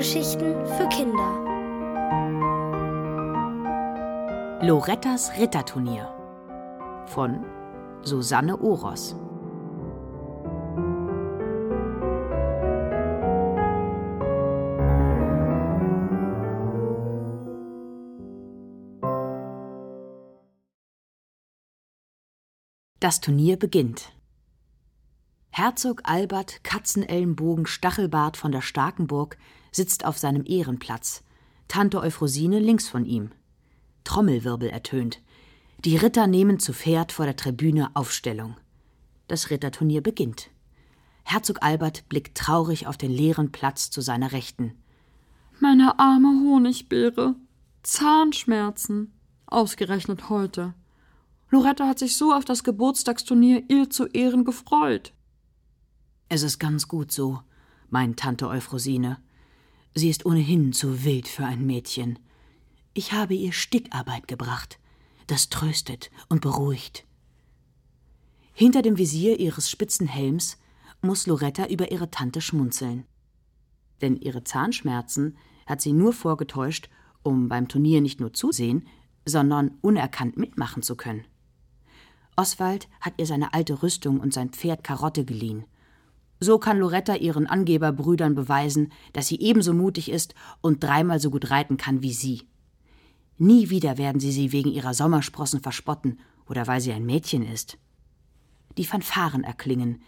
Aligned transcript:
Hörgeschichten 0.00 0.54
für 0.64 0.88
Kinder. 0.88 1.28
Lorettas 4.62 5.30
Ritterturnier 5.38 6.08
von 7.04 7.44
Susanne 8.00 8.56
Oros. 8.58 9.14
Das 23.00 23.20
Turnier 23.20 23.58
beginnt. 23.58 24.10
Herzog 25.60 26.00
Albert 26.04 26.64
Katzenellenbogen 26.64 27.66
Stachelbart 27.66 28.38
von 28.38 28.50
der 28.50 28.62
Starkenburg 28.62 29.36
sitzt 29.70 30.06
auf 30.06 30.16
seinem 30.16 30.46
Ehrenplatz, 30.46 31.22
Tante 31.68 32.00
Euphrosine 32.00 32.58
links 32.58 32.88
von 32.88 33.04
ihm. 33.04 33.30
Trommelwirbel 34.04 34.70
ertönt. 34.70 35.20
Die 35.84 35.98
Ritter 35.98 36.26
nehmen 36.26 36.60
zu 36.60 36.72
Pferd 36.72 37.12
vor 37.12 37.26
der 37.26 37.36
Tribüne 37.36 37.90
Aufstellung. 37.92 38.56
Das 39.28 39.50
Ritterturnier 39.50 40.02
beginnt. 40.02 40.48
Herzog 41.24 41.58
Albert 41.60 42.08
blickt 42.08 42.38
traurig 42.38 42.86
auf 42.86 42.96
den 42.96 43.10
leeren 43.10 43.52
Platz 43.52 43.90
zu 43.90 44.00
seiner 44.00 44.32
Rechten. 44.32 44.72
Meine 45.58 45.98
arme 45.98 46.40
Honigbeere. 46.42 47.34
Zahnschmerzen. 47.82 49.12
Ausgerechnet 49.44 50.30
heute. 50.30 50.72
Loretta 51.50 51.86
hat 51.86 51.98
sich 51.98 52.16
so 52.16 52.32
auf 52.32 52.46
das 52.46 52.64
Geburtstagsturnier 52.64 53.64
ihr 53.68 53.90
zu 53.90 54.06
Ehren 54.06 54.46
gefreut. 54.46 55.12
Es 56.32 56.44
ist 56.44 56.60
ganz 56.60 56.86
gut 56.86 57.10
so, 57.10 57.40
meint 57.88 58.20
Tante 58.20 58.46
Euphrosine. 58.46 59.18
Sie 59.96 60.08
ist 60.08 60.24
ohnehin 60.24 60.72
zu 60.72 61.02
wild 61.02 61.26
für 61.26 61.44
ein 61.44 61.66
Mädchen. 61.66 62.20
Ich 62.94 63.12
habe 63.12 63.34
ihr 63.34 63.52
Stickarbeit 63.52 64.28
gebracht. 64.28 64.78
Das 65.26 65.48
tröstet 65.48 66.12
und 66.28 66.40
beruhigt. 66.40 67.04
Hinter 68.52 68.80
dem 68.80 68.96
Visier 68.96 69.40
ihres 69.40 69.68
spitzen 69.68 70.06
Helms 70.06 70.56
muss 71.02 71.26
Loretta 71.26 71.66
über 71.66 71.90
ihre 71.90 72.12
Tante 72.12 72.40
schmunzeln. 72.40 73.06
Denn 74.00 74.16
ihre 74.16 74.44
Zahnschmerzen 74.44 75.36
hat 75.66 75.80
sie 75.80 75.92
nur 75.92 76.12
vorgetäuscht, 76.12 76.90
um 77.24 77.48
beim 77.48 77.66
Turnier 77.66 78.00
nicht 78.00 78.20
nur 78.20 78.32
zusehen, 78.32 78.86
sondern 79.26 79.78
unerkannt 79.80 80.36
mitmachen 80.36 80.84
zu 80.84 80.94
können. 80.94 81.24
Oswald 82.36 82.88
hat 83.00 83.14
ihr 83.16 83.26
seine 83.26 83.52
alte 83.52 83.82
Rüstung 83.82 84.20
und 84.20 84.32
sein 84.32 84.50
Pferd 84.50 84.84
Karotte 84.84 85.24
geliehen 85.24 85.64
so 86.40 86.58
kann 86.58 86.78
Loretta 86.78 87.14
ihren 87.14 87.46
Angeberbrüdern 87.46 88.34
beweisen, 88.34 88.92
dass 89.12 89.28
sie 89.28 89.40
ebenso 89.40 89.74
mutig 89.74 90.10
ist 90.10 90.34
und 90.62 90.82
dreimal 90.82 91.20
so 91.20 91.30
gut 91.30 91.50
reiten 91.50 91.76
kann 91.76 92.02
wie 92.02 92.14
sie. 92.14 92.48
Nie 93.36 93.70
wieder 93.70 93.98
werden 93.98 94.20
sie 94.20 94.32
sie 94.32 94.52
wegen 94.52 94.70
ihrer 94.70 94.94
Sommersprossen 94.94 95.60
verspotten 95.60 96.18
oder 96.46 96.66
weil 96.66 96.80
sie 96.80 96.92
ein 96.92 97.06
Mädchen 97.06 97.42
ist. 97.42 97.78
Die 98.76 98.84
Fanfaren 98.84 99.44
erklingen, 99.44 100.02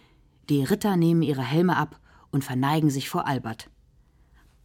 die 0.48 0.64
Ritter 0.64 0.96
nehmen 0.96 1.22
ihre 1.22 1.42
Helme 1.42 1.76
ab 1.76 2.00
und 2.30 2.44
verneigen 2.44 2.90
sich 2.90 3.08
vor 3.08 3.26
Albert. 3.26 3.70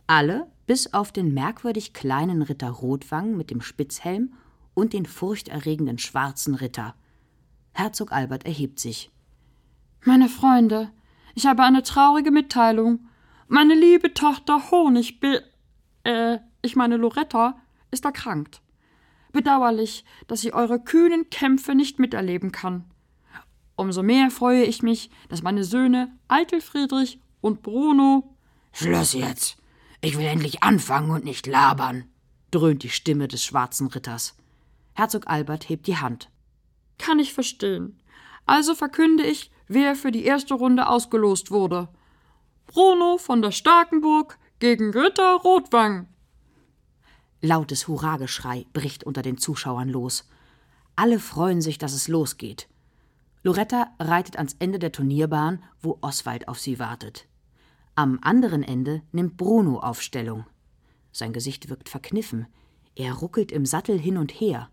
Alle, 0.07 0.47
bis 0.65 0.93
auf 0.93 1.11
den 1.11 1.33
merkwürdig 1.33 1.93
kleinen 1.93 2.41
Ritter 2.41 2.69
Rotwang 2.69 3.35
mit 3.35 3.51
dem 3.51 3.61
Spitzhelm 3.61 4.33
und 4.73 4.93
den 4.93 5.05
furchterregenden 5.05 5.97
schwarzen 5.97 6.55
Ritter. 6.55 6.95
Herzog 7.73 8.11
Albert 8.11 8.45
erhebt 8.45 8.79
sich. 8.79 9.11
Meine 10.03 10.29
Freunde, 10.29 10.89
ich 11.37 11.45
habe 11.45 11.63
eine 11.63 11.83
traurige 11.83 12.31
Mitteilung. 12.31 13.07
Meine 13.47 13.73
liebe 13.73 14.13
Tochter 14.13 14.71
Honigbe 14.71 15.43
äh, 16.07 16.39
ich 16.61 16.75
meine 16.75 16.97
Loretta, 16.97 17.59
ist 17.91 18.05
erkrankt. 18.05 18.61
Bedauerlich, 19.33 20.05
dass 20.27 20.41
sie 20.41 20.53
eure 20.53 20.79
kühnen 20.79 21.29
Kämpfe 21.29 21.75
nicht 21.75 21.99
miterleben 21.99 22.51
kann. 22.51 22.85
Umso 23.75 24.01
mehr 24.01 24.31
freue 24.31 24.63
ich 24.63 24.81
mich, 24.81 25.11
dass 25.29 25.43
meine 25.43 25.63
Söhne 25.63 26.17
Eitel 26.27 26.61
Friedrich 26.61 27.19
und 27.41 27.61
Bruno 27.61 28.35
Schluss 28.71 29.13
jetzt. 29.13 29.57
Ich 30.01 30.17
will 30.17 30.25
endlich 30.25 30.63
anfangen 30.63 31.11
und 31.11 31.25
nicht 31.25 31.45
labern, 31.45 32.05
dröhnt 32.51 32.83
die 32.83 32.89
Stimme 32.89 33.27
des 33.27 33.43
schwarzen 33.43 33.87
Ritters. 33.87 34.35
Herzog 34.93 35.27
Albert 35.27 35.69
hebt 35.69 35.87
die 35.87 35.97
Hand. 35.97 36.29
Kann 36.97 37.19
ich 37.19 37.33
verstehen. 37.33 37.99
Also 38.45 38.73
verkünde 38.73 39.25
ich, 39.25 39.51
wer 39.67 39.95
für 39.95 40.11
die 40.11 40.25
erste 40.25 40.53
Runde 40.53 40.87
ausgelost 40.87 41.51
wurde. 41.51 41.89
Bruno 42.67 43.17
von 43.17 43.41
der 43.41 43.51
Starkenburg 43.51 44.37
gegen 44.59 44.91
Ritter 44.91 45.35
Rotwang. 45.35 46.07
Lautes 47.41 47.87
Hurrageschrei 47.87 48.65
bricht 48.73 49.03
unter 49.03 49.21
den 49.21 49.37
Zuschauern 49.37 49.89
los. 49.89 50.27
Alle 50.95 51.19
freuen 51.19 51.61
sich, 51.61 51.77
dass 51.77 51.93
es 51.93 52.07
losgeht. 52.07 52.67
Loretta 53.43 53.91
reitet 53.99 54.37
ans 54.37 54.55
Ende 54.59 54.79
der 54.79 54.91
Turnierbahn, 54.91 55.63
wo 55.81 55.99
Oswald 56.01 56.47
auf 56.47 56.59
sie 56.59 56.79
wartet. 56.79 57.27
Am 57.95 58.19
anderen 58.21 58.63
Ende 58.63 59.01
nimmt 59.11 59.37
Bruno 59.37 59.79
Aufstellung. 59.79 60.45
Sein 61.11 61.33
Gesicht 61.33 61.69
wirkt 61.69 61.89
verkniffen. 61.89 62.47
Er 62.95 63.13
ruckelt 63.13 63.51
im 63.51 63.65
Sattel 63.65 63.99
hin 63.99 64.17
und 64.17 64.31
her. 64.31 64.69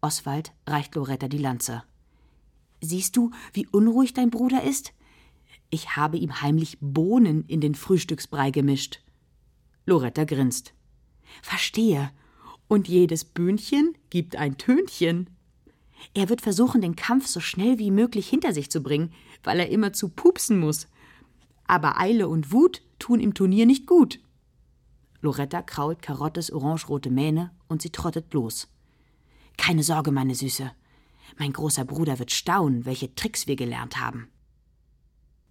Oswald 0.00 0.52
reicht 0.66 0.94
Loretta 0.94 1.28
die 1.28 1.38
Lanze. 1.38 1.82
Siehst 2.80 3.16
du, 3.16 3.30
wie 3.52 3.66
unruhig 3.66 4.14
dein 4.14 4.30
Bruder 4.30 4.62
ist? 4.62 4.92
Ich 5.70 5.96
habe 5.96 6.16
ihm 6.16 6.40
heimlich 6.40 6.78
Bohnen 6.80 7.44
in 7.46 7.60
den 7.60 7.74
Frühstücksbrei 7.74 8.50
gemischt. 8.50 9.00
Loretta 9.86 10.24
grinst. 10.24 10.72
Verstehe. 11.42 12.10
Und 12.68 12.88
jedes 12.88 13.24
Bühnchen 13.24 13.96
gibt 14.10 14.36
ein 14.36 14.58
Tönchen. 14.58 15.30
Er 16.14 16.28
wird 16.28 16.40
versuchen, 16.40 16.80
den 16.80 16.96
Kampf 16.96 17.26
so 17.26 17.40
schnell 17.40 17.78
wie 17.78 17.90
möglich 17.90 18.28
hinter 18.28 18.52
sich 18.52 18.70
zu 18.70 18.82
bringen, 18.82 19.12
weil 19.42 19.58
er 19.58 19.68
immer 19.68 19.92
zu 19.92 20.08
pupsen 20.08 20.58
muss. 20.58 20.88
Aber 21.66 21.98
Eile 21.98 22.28
und 22.28 22.52
Wut 22.52 22.82
tun 22.98 23.20
im 23.20 23.34
Turnier 23.34 23.66
nicht 23.66 23.86
gut. 23.86 24.20
Loretta 25.20 25.62
krault 25.62 26.00
Karottes 26.00 26.52
orangerote 26.52 27.10
Mähne 27.10 27.50
und 27.66 27.82
sie 27.82 27.90
trottet 27.90 28.32
los. 28.32 28.68
Keine 29.56 29.82
Sorge, 29.82 30.12
meine 30.12 30.34
Süße. 30.34 30.70
Mein 31.36 31.52
großer 31.52 31.84
Bruder 31.84 32.18
wird 32.18 32.30
staunen, 32.32 32.84
welche 32.84 33.14
Tricks 33.14 33.46
wir 33.46 33.56
gelernt 33.56 34.00
haben. 34.00 34.28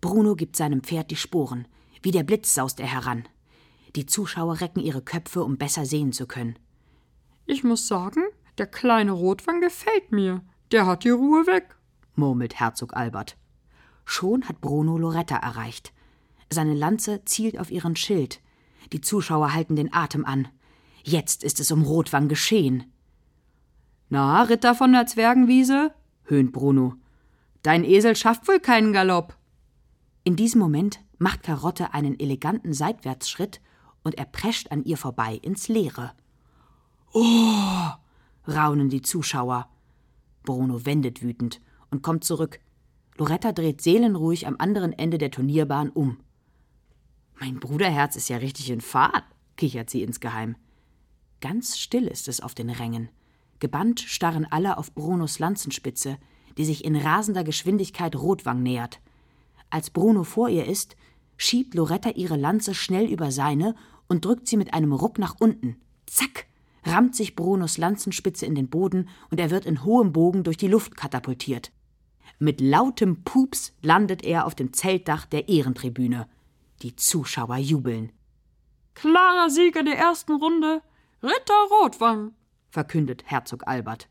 Bruno 0.02 0.36
gibt 0.36 0.56
seinem 0.56 0.82
Pferd 0.82 1.12
die 1.12 1.16
Sporen. 1.16 1.68
Wie 2.02 2.12
der 2.12 2.24
Blitz 2.24 2.54
saust 2.54 2.80
er 2.80 2.88
heran. 2.88 3.28
Die 3.96 4.06
Zuschauer 4.06 4.62
recken 4.62 4.82
ihre 4.82 5.02
Köpfe, 5.02 5.44
um 5.44 5.58
besser 5.58 5.86
sehen 5.86 6.14
zu 6.14 6.28
können. 6.28 6.58
Ich 7.46 7.64
muss 7.64 7.88
sagen, 7.88 8.24
der 8.58 8.68
kleine 8.68 9.12
Rotwang 9.12 9.62
gefällt 9.62 10.12
mir. 10.12 10.42
Der 10.72 10.86
hat 10.86 11.04
die 11.04 11.10
Ruhe 11.10 11.48
weg, 11.48 11.76
murmelt 12.16 12.60
Herzog 12.60 12.96
Albert. 12.96 13.38
Schon 14.06 14.48
hat 14.48 14.62
Bruno 14.62 14.98
Loretta 14.98 15.38
erreicht. 15.38 15.94
Seine 16.50 16.74
Lanze 16.74 17.24
zielt 17.26 17.60
auf 17.60 17.72
ihren 17.72 17.96
Schild. 17.96 18.42
Die 18.94 19.02
Zuschauer 19.02 19.54
halten 19.54 19.76
den 19.76 19.94
Atem 19.94 20.26
an. 20.26 20.48
Jetzt 21.04 21.44
ist 21.44 21.60
es 21.60 21.72
um 21.72 21.84
Rotwang 21.84 22.28
geschehen. 22.28 22.92
Na, 24.10 24.42
Ritter 24.44 24.74
von 24.74 24.94
der 24.94 25.06
Zwergenwiese, 25.06 25.94
höhnt 26.24 26.54
Bruno. 26.54 26.96
Dein 27.62 27.84
Esel 27.84 28.16
schafft 28.16 28.48
wohl 28.48 28.60
keinen 28.60 28.94
Galopp. 28.94 29.36
In 30.24 30.36
diesem 30.36 30.60
Moment 30.62 31.00
macht 31.18 31.44
Karotte 31.44 31.94
einen 31.94 32.20
eleganten 32.20 32.74
Seitwärtsschritt 32.74 33.62
und 34.04 34.18
er 34.18 34.26
prescht 34.26 34.72
an 34.72 34.84
ihr 34.84 34.98
vorbei 34.98 35.40
ins 35.42 35.68
Leere. 35.68 36.14
Oh! 37.14 37.90
raunen 38.48 38.90
die 38.90 39.02
Zuschauer. 39.02 39.70
Bruno 40.44 40.86
wendet 40.86 41.22
wütend 41.22 41.60
und 41.92 42.02
kommt 42.02 42.24
zurück. 42.24 42.60
Loretta 43.18 43.52
dreht 43.52 43.82
seelenruhig 43.82 44.48
am 44.48 44.56
anderen 44.60 44.94
Ende 44.94 45.18
der 45.18 45.32
Turnierbahn 45.32 45.90
um. 45.90 46.20
Mein 47.40 47.60
Bruderherz 47.60 48.16
ist 48.16 48.30
ja 48.30 48.38
richtig 48.38 48.70
in 48.70 48.80
Fahrt, 48.80 49.26
kichert 49.58 49.90
sie 49.90 50.04
insgeheim. 50.04 50.56
Ganz 51.42 51.78
still 51.78 52.08
ist 52.08 52.28
es 52.28 52.40
auf 52.40 52.56
den 52.56 52.70
Rängen. 52.70 53.10
Gebannt 53.60 54.02
starren 54.02 54.46
alle 54.50 54.78
auf 54.78 54.94
Brunos 54.94 55.40
Lanzenspitze, 55.40 56.18
die 56.58 56.66
sich 56.66 56.86
in 56.86 56.96
rasender 56.96 57.44
Geschwindigkeit 57.44 58.16
Rotwang 58.16 58.62
nähert. 58.62 59.00
Als 59.70 59.90
Bruno 59.90 60.24
vor 60.24 60.50
ihr 60.50 60.66
ist, 60.66 60.96
schiebt 61.38 61.74
Loretta 61.74 62.12
ihre 62.12 62.38
Lanze 62.38 62.74
schnell 62.74 63.08
über 63.08 63.32
seine 63.32 63.76
und 64.08 64.26
drückt 64.26 64.48
sie 64.48 64.58
mit 64.58 64.74
einem 64.74 64.94
Ruck 64.94 65.20
nach 65.20 65.36
unten. 65.40 65.78
Zack! 66.06 66.48
rammt 66.86 67.16
sich 67.16 67.36
Brunos 67.36 67.78
Lanzenspitze 67.78 68.46
in 68.46 68.56
den 68.56 68.70
Boden 68.70 69.10
und 69.30 69.40
er 69.40 69.52
wird 69.52 69.66
in 69.66 69.84
hohem 69.84 70.14
Bogen 70.14 70.44
durch 70.44 70.56
die 70.56 70.70
Luft 70.70 70.96
katapultiert. 70.96 71.72
Mit 72.40 72.62
lautem 72.62 73.24
Pups 73.24 73.74
landet 73.82 74.24
er 74.24 74.46
auf 74.46 74.56
dem 74.56 74.72
Zeltdach 74.72 75.26
der 75.26 75.50
Ehrentribüne. 75.50 76.30
Die 76.82 76.96
Zuschauer 76.96 77.58
jubeln. 77.58 78.14
Klarer 78.94 79.50
Sieger 79.50 79.84
der 79.84 79.98
ersten 79.98 80.34
Runde, 80.34 80.82
Ritter 81.22 81.68
Rotwang 81.72 82.34
verkündet 82.70 83.24
Herzog 83.26 83.68
Albert. 83.68 84.10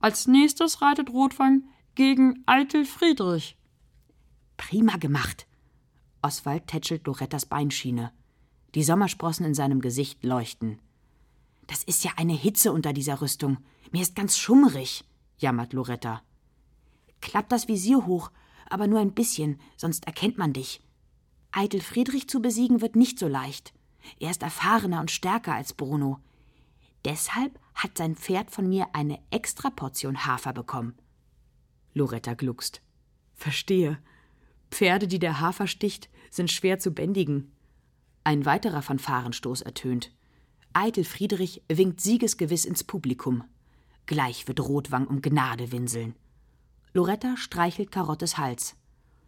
Als 0.00 0.26
nächstes 0.26 0.82
reitet 0.82 1.10
Rotwang 1.10 1.64
gegen 1.94 2.42
Eitel 2.46 2.84
Friedrich. 2.84 3.56
Prima 4.56 4.96
gemacht. 4.96 5.46
Oswald 6.22 6.66
tätschelt 6.66 7.06
Lorettas 7.06 7.46
Beinschiene. 7.46 8.12
Die 8.74 8.82
Sommersprossen 8.82 9.46
in 9.46 9.54
seinem 9.54 9.80
Gesicht 9.80 10.24
leuchten. 10.24 10.80
Das 11.66 11.84
ist 11.84 12.04
ja 12.04 12.12
eine 12.16 12.34
Hitze 12.34 12.72
unter 12.72 12.92
dieser 12.92 13.20
Rüstung. 13.20 13.58
Mir 13.92 14.02
ist 14.02 14.16
ganz 14.16 14.36
schummrig, 14.36 15.04
jammert 15.38 15.72
Loretta. 15.72 16.22
Klappt 17.20 17.52
das 17.52 17.68
Visier 17.68 18.04
hoch, 18.06 18.30
aber 18.68 18.86
nur 18.86 19.00
ein 19.00 19.14
bisschen, 19.14 19.60
sonst 19.76 20.06
erkennt 20.06 20.36
man 20.36 20.52
dich. 20.52 20.82
Eitel 21.52 21.80
Friedrich 21.80 22.28
zu 22.28 22.42
besiegen 22.42 22.80
wird 22.80 22.96
nicht 22.96 23.18
so 23.18 23.28
leicht. 23.28 23.72
Er 24.18 24.30
ist 24.30 24.42
erfahrener 24.42 25.00
und 25.00 25.10
stärker 25.10 25.54
als 25.54 25.72
Bruno. 25.72 26.18
Deshalb 27.04 27.58
hat 27.74 27.98
sein 27.98 28.16
Pferd 28.16 28.50
von 28.50 28.68
mir 28.68 28.88
eine 28.92 29.18
extra 29.30 29.70
Portion 29.70 30.26
Hafer 30.26 30.52
bekommen. 30.52 30.94
Loretta 31.92 32.34
gluckst. 32.34 32.80
Verstehe. 33.34 33.98
Pferde, 34.70 35.06
die 35.06 35.18
der 35.18 35.40
Hafer 35.40 35.66
sticht, 35.66 36.08
sind 36.30 36.50
schwer 36.50 36.78
zu 36.78 36.92
bändigen. 36.92 37.52
Ein 38.24 38.46
weiterer 38.46 38.82
Fanfarenstoß 38.82 39.62
ertönt. 39.62 40.12
Eitel 40.72 41.04
Friedrich 41.04 41.62
winkt 41.68 42.00
siegesgewiss 42.00 42.64
ins 42.64 42.82
Publikum. 42.82 43.44
Gleich 44.06 44.48
wird 44.48 44.60
Rotwang 44.60 45.06
um 45.06 45.22
Gnade 45.22 45.70
winseln. 45.72 46.14
Loretta 46.92 47.36
streichelt 47.36 47.92
Karottes 47.92 48.38
Hals. 48.38 48.76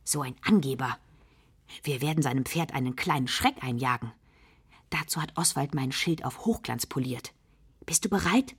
So 0.05 0.23
ein 0.23 0.35
Angeber. 0.43 0.99
Wir 1.83 2.01
werden 2.01 2.23
seinem 2.23 2.45
Pferd 2.45 2.75
einen 2.75 2.97
kleinen 2.97 3.29
Schreck 3.29 3.63
einjagen. 3.63 4.13
Dazu 4.91 5.21
hat 5.21 5.37
Oswald 5.37 5.75
mein 5.75 5.93
Schild 5.93 6.25
auf 6.25 6.45
Hochglanz 6.45 6.87
poliert. 6.87 7.33
Bist 7.87 8.05
du 8.05 8.09
bereit? 8.09 8.57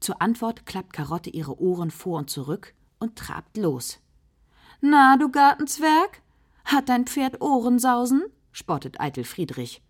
Zur 0.00 0.22
Antwort 0.22 0.66
klappt 0.66 0.92
Karotte 0.92 1.30
ihre 1.30 1.60
Ohren 1.60 1.90
vor 1.90 2.18
und 2.18 2.30
zurück 2.30 2.74
und 3.00 3.16
trabt 3.16 3.56
los. 3.56 3.98
Na, 4.80 5.16
du 5.16 5.30
Gartenzwerg, 5.30 6.22
hat 6.64 6.88
dein 6.88 7.06
Pferd 7.06 7.40
Ohrensausen? 7.40 8.24
spottet 8.52 9.00
Eitel 9.00 9.24
Friedrich. 9.24 9.82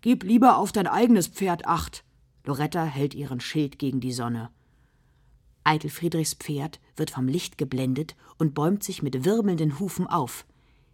Gib 0.00 0.24
lieber 0.24 0.56
auf 0.56 0.72
dein 0.72 0.86
eigenes 0.86 1.28
Pferd 1.28 1.66
acht. 1.66 2.04
Loretta 2.44 2.84
hält 2.84 3.14
ihren 3.14 3.40
Schild 3.40 3.78
gegen 3.78 4.00
die 4.00 4.12
Sonne. 4.12 4.50
Eitel 5.64 5.90
Friedrichs 5.90 6.34
Pferd 6.34 6.80
wird 6.96 7.10
vom 7.10 7.28
Licht 7.28 7.58
geblendet 7.58 8.16
und 8.38 8.54
bäumt 8.54 8.82
sich 8.82 9.02
mit 9.02 9.24
wirbelnden 9.24 9.78
Hufen 9.78 10.06
auf. 10.06 10.44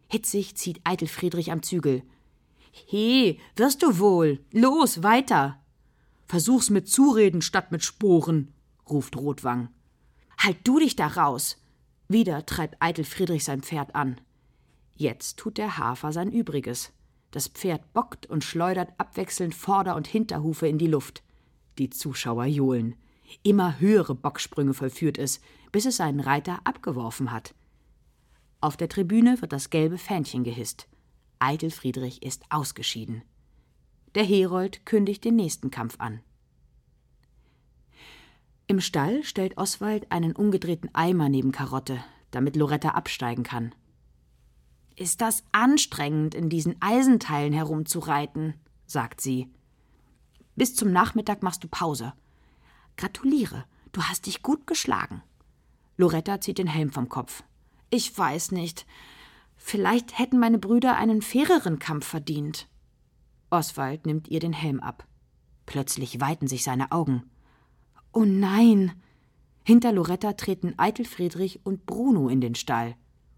Hitzig 0.08 0.56
zieht 0.56 0.80
Eitel 0.84 1.08
Friedrich 1.08 1.52
am 1.52 1.62
Zügel. 1.62 2.02
He, 2.70 3.40
wirst 3.56 3.82
du 3.82 3.98
wohl. 3.98 4.40
Los, 4.52 5.02
weiter. 5.02 5.58
Versuch's 6.28 6.68
mit 6.68 6.86
Zureden 6.86 7.40
statt 7.40 7.72
mit 7.72 7.82
Sporen, 7.82 8.52
ruft 8.88 9.16
Rotwang. 9.16 9.70
Halt 10.36 10.58
du 10.64 10.78
dich 10.78 10.94
da 10.94 11.06
raus. 11.06 11.56
Wieder 12.06 12.44
treibt 12.44 12.76
Eitel 12.80 13.04
Friedrich 13.04 13.44
sein 13.44 13.62
Pferd 13.62 13.94
an. 13.94 14.20
Jetzt 14.94 15.38
tut 15.38 15.56
der 15.56 15.78
Hafer 15.78 16.12
sein 16.12 16.30
Übriges. 16.30 16.92
Das 17.30 17.48
Pferd 17.48 17.94
bockt 17.94 18.26
und 18.26 18.44
schleudert 18.44 18.90
abwechselnd 18.98 19.54
Vorder- 19.54 19.96
und 19.96 20.06
Hinterhufe 20.06 20.68
in 20.68 20.76
die 20.76 20.86
Luft. 20.86 21.22
Die 21.78 21.88
Zuschauer 21.88 22.44
johlen. 22.44 22.94
Immer 23.42 23.80
höhere 23.80 24.14
Bocksprünge 24.14 24.74
vollführt 24.74 25.16
es, 25.16 25.40
bis 25.72 25.86
es 25.86 25.96
seinen 25.96 26.20
Reiter 26.20 26.60
abgeworfen 26.64 27.32
hat. 27.32 27.54
Auf 28.60 28.76
der 28.76 28.90
Tribüne 28.90 29.40
wird 29.40 29.52
das 29.52 29.70
gelbe 29.70 29.96
Fähnchen 29.96 30.44
gehisst. 30.44 30.88
Eitel 31.38 31.70
Friedrich 31.70 32.22
ist 32.22 32.42
ausgeschieden. 32.50 33.22
Der 34.18 34.26
Herold 34.26 34.84
kündigt 34.84 35.24
den 35.24 35.36
nächsten 35.36 35.70
Kampf 35.70 35.94
an. 36.00 36.18
Im 38.66 38.80
Stall 38.80 39.22
stellt 39.22 39.56
Oswald 39.56 40.10
einen 40.10 40.34
umgedrehten 40.34 40.92
Eimer 40.92 41.28
neben 41.28 41.52
Karotte, 41.52 42.02
damit 42.32 42.56
Loretta 42.56 42.88
absteigen 42.88 43.44
kann. 43.44 43.72
Ist 44.96 45.20
das 45.20 45.44
anstrengend, 45.52 46.34
in 46.34 46.48
diesen 46.48 46.82
Eisenteilen 46.82 47.52
herumzureiten, 47.52 48.54
sagt 48.86 49.20
sie. 49.20 49.48
Bis 50.56 50.74
zum 50.74 50.90
Nachmittag 50.90 51.44
machst 51.44 51.62
du 51.62 51.68
Pause. 51.68 52.12
Gratuliere, 52.96 53.66
du 53.92 54.02
hast 54.02 54.26
dich 54.26 54.42
gut 54.42 54.66
geschlagen. 54.66 55.22
Loretta 55.96 56.40
zieht 56.40 56.58
den 56.58 56.66
Helm 56.66 56.90
vom 56.90 57.08
Kopf. 57.08 57.44
Ich 57.88 58.18
weiß 58.18 58.50
nicht. 58.50 58.84
Vielleicht 59.56 60.18
hätten 60.18 60.40
meine 60.40 60.58
Brüder 60.58 60.96
einen 60.96 61.22
faireren 61.22 61.78
Kampf 61.78 62.08
verdient. 62.08 62.66
Oswald 63.50 64.06
nimmt 64.06 64.28
ihr 64.28 64.40
den 64.40 64.52
Helm 64.52 64.80
ab. 64.80 65.06
Plötzlich 65.66 66.20
weiten 66.20 66.46
sich 66.46 66.64
seine 66.64 66.92
Augen. 66.92 67.30
Oh 68.12 68.24
nein! 68.24 68.92
Hinter 69.64 69.92
Loretta 69.92 70.32
treten 70.32 70.74
Eitel 70.78 71.04
Friedrich 71.04 71.60
und 71.64 71.84
Bruno 71.84 72.28
in 72.28 72.40
den 72.40 72.54
Stall. 72.54 72.96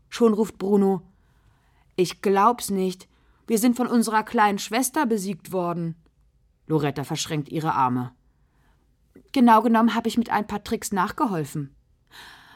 Schon 0.09 0.33
ruft 0.33 0.59
Bruno: 0.59 1.03
Ich 1.97 2.23
glaub's 2.23 2.71
nicht. 2.71 3.09
Wir 3.47 3.59
sind 3.59 3.77
von 3.77 3.89
unserer 3.89 4.23
kleinen 4.23 4.61
Schwester 4.61 5.07
besiegt 5.07 5.51
worden. 5.51 5.97
Loretta 6.67 7.03
verschränkt 7.03 7.49
ihre 7.49 7.75
Arme. 7.75 8.12
Genau 9.33 9.62
genommen 9.62 9.95
habe 9.95 10.09
ich 10.09 10.19
mit 10.19 10.31
ein 10.31 10.47
paar 10.47 10.62
Tricks 10.62 10.93
nachgeholfen. 10.93 11.75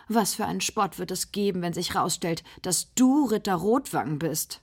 Was 0.08 0.34
für 0.34 0.46
einen 0.46 0.60
Spott 0.60 0.98
wird 0.98 1.10
es 1.10 1.32
geben, 1.32 1.62
wenn 1.62 1.72
sich 1.72 1.94
herausstellt, 1.94 2.44
dass 2.62 2.94
du 2.94 3.24
Ritter 3.24 3.54
Rotwangen 3.54 4.18
bist? 4.18 4.60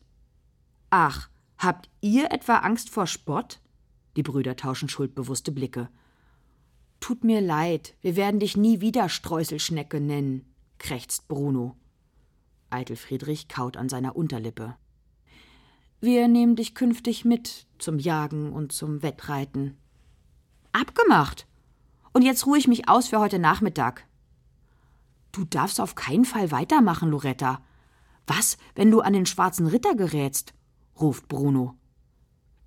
Ach, 0.89 1.29
habt 1.63 1.89
ihr 2.01 2.31
etwa 2.31 2.57
Angst 2.57 2.89
vor 2.89 3.07
Spott? 3.07 3.59
Die 4.15 4.23
Brüder 4.23 4.55
tauschen 4.55 4.89
schuldbewusste 4.89 5.51
Blicke. 5.51 5.89
Tut 6.99 7.23
mir 7.23 7.41
leid, 7.41 7.95
wir 8.01 8.15
werden 8.15 8.39
dich 8.39 8.57
nie 8.57 8.81
wieder 8.81 9.09
Streuselschnecke 9.09 9.99
nennen, 9.99 10.45
krächzt 10.77 11.27
Bruno. 11.27 11.75
Eitel 12.69 12.95
Friedrich 12.95 13.47
kaut 13.47 13.77
an 13.77 13.89
seiner 13.89 14.15
Unterlippe. 14.15 14.75
Wir 15.99 16.27
nehmen 16.27 16.55
dich 16.55 16.73
künftig 16.73 17.25
mit 17.25 17.67
zum 17.77 17.99
Jagen 17.99 18.53
und 18.53 18.71
zum 18.71 19.03
Wettreiten. 19.03 19.77
Abgemacht. 20.71 21.47
Und 22.13 22.23
jetzt 22.23 22.45
ruhe 22.45 22.57
ich 22.57 22.67
mich 22.67 22.89
aus 22.89 23.09
für 23.09 23.19
heute 23.19 23.39
Nachmittag. 23.39 24.07
Du 25.31 25.45
darfst 25.45 25.79
auf 25.79 25.95
keinen 25.95 26.25
Fall 26.25 26.51
weitermachen, 26.51 27.09
Loretta. 27.09 27.61
Was, 28.27 28.57
wenn 28.75 28.91
du 28.91 29.01
an 29.01 29.13
den 29.13 29.25
schwarzen 29.25 29.67
Ritter 29.67 29.95
gerätst? 29.95 30.53
Ruft 31.01 31.27
Bruno. 31.27 31.75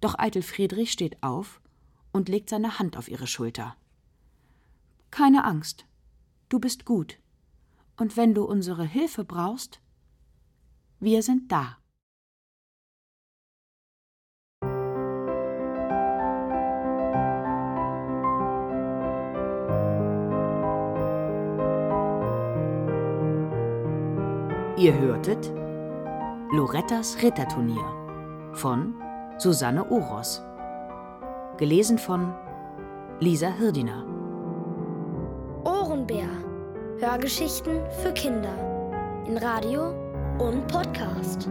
Doch 0.01 0.19
Eitel 0.19 0.43
Friedrich 0.43 0.93
steht 0.93 1.23
auf 1.23 1.61
und 2.13 2.29
legt 2.29 2.51
seine 2.51 2.79
Hand 2.79 2.97
auf 2.97 3.09
ihre 3.09 3.27
Schulter. 3.27 3.77
Keine 5.11 5.45
Angst. 5.45 5.87
Du 6.49 6.59
bist 6.59 6.85
gut. 6.85 7.19
Und 7.97 8.17
wenn 8.17 8.35
du 8.35 8.45
unsere 8.45 8.85
Hilfe 8.85 9.25
brauchst, 9.25 9.81
wir 11.01 11.23
sind 11.23 11.51
da. 11.51 11.79
Ihr 24.77 24.99
hörtet 24.99 25.51
Lorettas 26.53 27.23
Ritterturnier 27.23 28.04
von 28.55 28.95
Susanne 29.39 29.85
Oros. 29.91 30.43
Gelesen 31.57 31.99
von 31.99 32.33
Lisa 33.21 33.49
Hirdiner. 33.49 34.05
Ohrenbär. 35.65 36.29
Hörgeschichten 36.99 37.81
für 38.03 38.13
Kinder. 38.13 38.55
In 39.27 39.37
Radio 39.39 39.91
und 40.39 40.67
Podcast. 40.69 41.49